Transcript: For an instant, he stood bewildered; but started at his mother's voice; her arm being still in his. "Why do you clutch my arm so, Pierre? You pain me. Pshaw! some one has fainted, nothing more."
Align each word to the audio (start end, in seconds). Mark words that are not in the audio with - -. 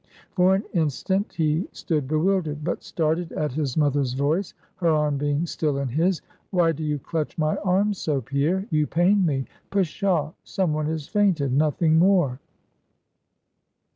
For 0.31 0.55
an 0.55 0.63
instant, 0.73 1.31
he 1.33 1.67
stood 1.73 2.07
bewildered; 2.07 2.63
but 2.63 2.81
started 2.83 3.31
at 3.33 3.51
his 3.51 3.77
mother's 3.77 4.13
voice; 4.15 4.55
her 4.77 4.87
arm 4.89 5.19
being 5.19 5.45
still 5.45 5.77
in 5.77 5.89
his. 5.89 6.23
"Why 6.49 6.71
do 6.71 6.83
you 6.83 6.97
clutch 6.97 7.37
my 7.37 7.55
arm 7.57 7.93
so, 7.93 8.19
Pierre? 8.19 8.65
You 8.71 8.87
pain 8.87 9.23
me. 9.23 9.45
Pshaw! 9.69 10.33
some 10.43 10.73
one 10.73 10.87
has 10.87 11.07
fainted, 11.07 11.53
nothing 11.53 11.99
more." 11.99 12.39